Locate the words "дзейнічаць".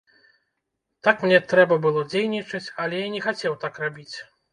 2.13-2.63